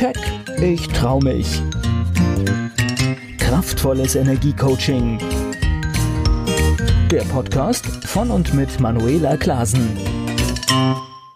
[0.00, 0.16] Keck,
[0.62, 1.60] ich trau mich.
[3.36, 5.18] Kraftvolles Energiecoaching.
[7.10, 9.98] Der Podcast von und mit Manuela Klasen.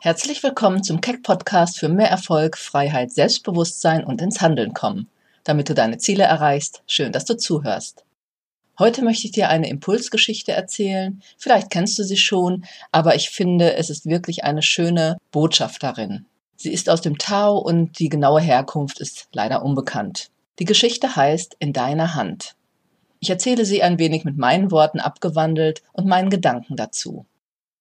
[0.00, 5.10] Herzlich willkommen zum Keck Podcast für mehr Erfolg, Freiheit, Selbstbewusstsein und ins Handeln kommen.
[5.42, 8.06] Damit du deine Ziele erreichst, schön, dass du zuhörst.
[8.78, 11.22] Heute möchte ich dir eine Impulsgeschichte erzählen.
[11.36, 16.24] Vielleicht kennst du sie schon, aber ich finde, es ist wirklich eine schöne Botschaft darin.
[16.56, 20.30] Sie ist aus dem Tao und die genaue Herkunft ist leider unbekannt.
[20.58, 22.54] Die Geschichte heißt In deiner Hand.
[23.20, 27.26] Ich erzähle sie ein wenig mit meinen Worten abgewandelt und meinen Gedanken dazu.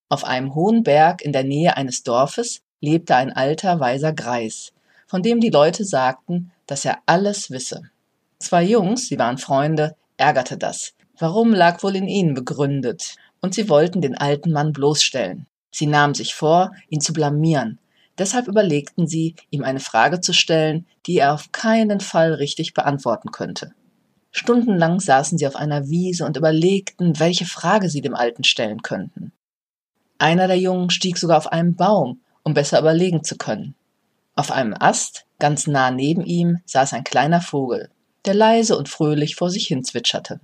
[0.08, 4.72] Auf einem hohen Berg in der Nähe eines Dorfes lebte ein alter, weiser Greis,
[5.06, 7.82] von dem die Leute sagten, dass er alles wisse.
[8.38, 10.94] Zwei Jungs, sie waren Freunde, ärgerte das.
[11.18, 13.16] Warum lag wohl in ihnen begründet?
[13.40, 15.46] Und sie wollten den alten Mann bloßstellen.
[15.70, 17.78] Sie nahmen sich vor, ihn zu blamieren,
[18.18, 23.32] Deshalb überlegten sie, ihm eine Frage zu stellen, die er auf keinen Fall richtig beantworten
[23.32, 23.74] könnte.
[24.30, 29.32] Stundenlang saßen sie auf einer Wiese und überlegten, welche Frage sie dem Alten stellen könnten.
[30.18, 33.74] Einer der Jungen stieg sogar auf einen Baum, um besser überlegen zu können.
[34.36, 37.90] Auf einem Ast, ganz nah neben ihm, saß ein kleiner Vogel,
[38.24, 40.40] der leise und fröhlich vor sich hin zwitscherte.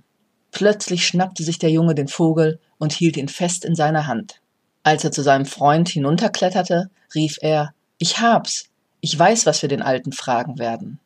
[0.51, 4.40] Plötzlich schnappte sich der Junge den Vogel und hielt ihn fest in seiner Hand.
[4.83, 8.69] Als er zu seinem Freund hinunterkletterte, rief er Ich hab's.
[8.99, 10.99] Ich weiß, was wir den Alten fragen werden.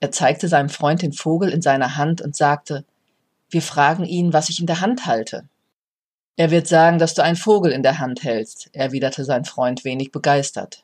[0.00, 2.84] Er zeigte seinem Freund den Vogel in seiner Hand und sagte
[3.50, 5.44] Wir fragen ihn, was ich in der Hand halte.
[6.36, 10.10] Er wird sagen, dass du einen Vogel in der Hand hältst, erwiderte sein Freund wenig
[10.10, 10.82] begeistert.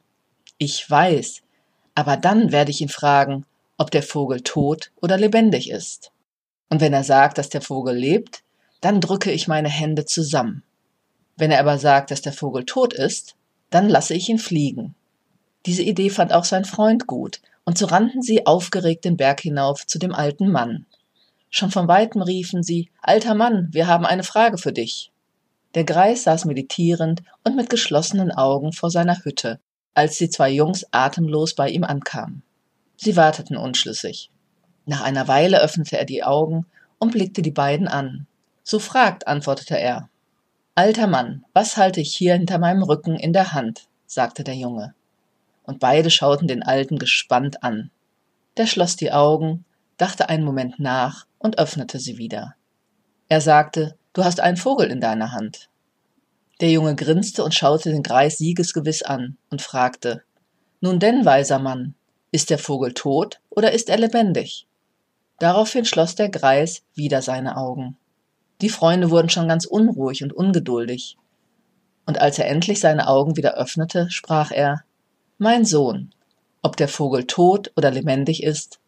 [0.59, 1.43] Ich weiß,
[1.95, 3.47] aber dann werde ich ihn fragen,
[3.79, 6.13] ob der Vogel tot oder lebendig ist.
[6.69, 8.43] Und wenn er sagt, dass der Vogel lebt,
[8.81, 10.63] dann drücke ich meine Hände zusammen.
[11.39, 13.37] Wenn er aber sagt, dass der Vogel tot ist,
[13.71, 14.97] dann lasse ich ihn fliegen.
[15.67, 19.87] Diese Idee fand auch sein Freund gut, und so rannten sie aufgeregt den Berg hinauf
[19.87, 20.87] zu dem alten Mann.
[21.49, 25.13] Schon von weitem riefen sie Alter Mann, wir haben eine Frage für dich.
[25.75, 29.61] Der Greis saß meditierend und mit geschlossenen Augen vor seiner Hütte,
[29.95, 32.43] als die zwei Jungs atemlos bei ihm ankamen.
[32.97, 34.31] Sie warteten unschlüssig.
[34.87, 36.67] Nach einer Weile öffnete er die Augen
[36.99, 38.27] und blickte die beiden an.
[38.65, 40.09] So fragt, antwortete er.
[40.79, 43.89] Alter Mann, was halte ich hier hinter meinem Rücken in der Hand?
[44.07, 44.95] sagte der Junge.
[45.65, 47.91] Und beide schauten den Alten gespannt an.
[48.57, 49.65] Der schloss die Augen,
[49.97, 52.55] dachte einen Moment nach und öffnete sie wieder.
[53.29, 55.69] Er sagte, du hast einen Vogel in deiner Hand.
[56.61, 60.23] Der Junge grinste und schaute den Greis siegesgewiss an und fragte,
[60.81, 61.97] nun denn, weiser Mann,
[62.31, 64.69] ist der Vogel tot oder ist er lebendig?
[65.41, 67.97] Daraufhin schloss der Greis wieder seine Augen.
[68.61, 71.17] Die Freunde wurden schon ganz unruhig und ungeduldig.
[72.07, 74.85] Und als er endlich seine Augen wieder öffnete, sprach er
[75.39, 76.11] Mein Sohn,
[76.63, 78.81] ob der Vogel tot oder lebendig ist,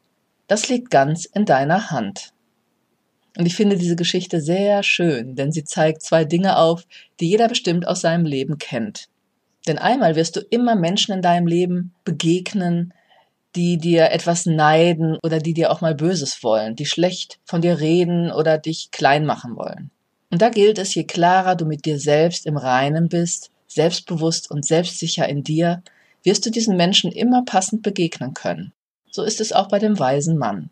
[0.48, 2.32] das liegt ganz in deiner Hand.
[3.38, 6.84] Und ich finde diese Geschichte sehr schön, denn sie zeigt zwei Dinge auf,
[7.20, 9.08] die jeder bestimmt aus seinem Leben kennt.
[9.68, 12.92] Denn einmal wirst du immer Menschen in deinem Leben begegnen,
[13.56, 17.80] die dir etwas neiden oder die dir auch mal Böses wollen, die schlecht von dir
[17.80, 19.90] reden oder dich klein machen wollen.
[20.30, 24.64] Und da gilt es, je klarer du mit dir selbst im Reinen bist, selbstbewusst und
[24.64, 25.82] selbstsicher in dir,
[26.22, 28.72] wirst du diesen Menschen immer passend begegnen können.
[29.10, 30.70] So ist es auch bei dem weisen Mann.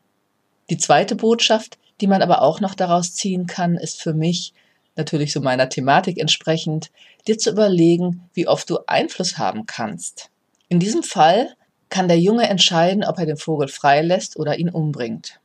[0.71, 4.53] Die zweite Botschaft, die man aber auch noch daraus ziehen kann, ist für mich,
[4.95, 6.91] natürlich so meiner Thematik entsprechend,
[7.27, 10.31] dir zu überlegen, wie oft du Einfluss haben kannst.
[10.69, 11.55] In diesem Fall
[11.89, 15.41] kann der Junge entscheiden, ob er den Vogel freilässt oder ihn umbringt.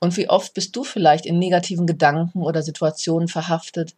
[0.00, 3.94] Und wie oft bist du vielleicht in negativen Gedanken oder Situationen verhaftet,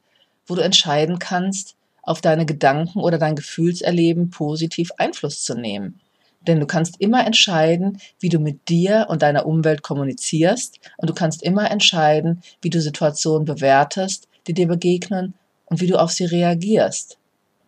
[0.47, 6.01] wo du entscheiden kannst, auf deine Gedanken oder dein Gefühlserleben positiv Einfluss zu nehmen.
[6.47, 11.15] Denn du kannst immer entscheiden, wie du mit dir und deiner Umwelt kommunizierst und du
[11.15, 16.25] kannst immer entscheiden, wie du Situationen bewertest, die dir begegnen und wie du auf sie
[16.25, 17.19] reagierst.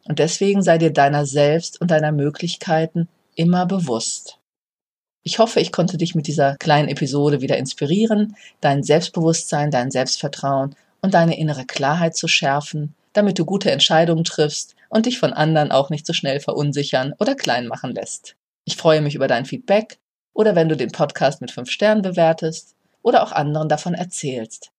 [0.04, 3.08] Und deswegen sei dir deiner selbst und deiner Möglichkeiten
[3.38, 4.38] immer bewusst.
[5.22, 10.74] Ich hoffe, ich konnte dich mit dieser kleinen Episode wieder inspirieren, dein Selbstbewusstsein, dein Selbstvertrauen
[11.02, 15.70] und deine innere Klarheit zu schärfen, damit du gute Entscheidungen triffst und dich von anderen
[15.70, 18.36] auch nicht so schnell verunsichern oder klein machen lässt.
[18.64, 19.98] Ich freue mich über dein Feedback
[20.34, 24.70] oder wenn du den Podcast mit fünf Sternen bewertest oder auch anderen davon erzählst.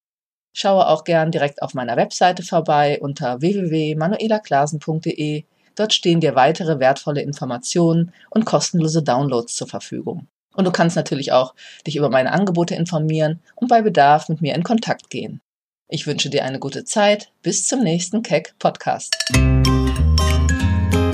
[0.53, 5.45] Schaue auch gern direkt auf meiner Webseite vorbei unter www.manuelaklasen.de
[5.79, 10.27] Dort stehen dir weitere wertvolle Informationen und kostenlose Downloads zur Verfügung.
[10.53, 11.55] Und du kannst natürlich auch
[11.87, 15.39] dich über meine Angebote informieren und bei Bedarf mit mir in Kontakt gehen.
[15.87, 17.31] Ich wünsche dir eine gute Zeit.
[17.43, 19.15] Bis zum nächsten Keck Podcast.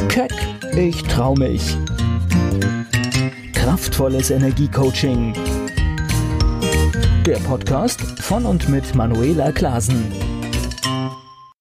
[0.10, 0.34] Keck,
[0.76, 1.78] ich trau mich
[3.54, 5.36] Kraftvolles Energiecoaching.
[7.24, 10.35] Der Podcast von und mit Manuela Klasen.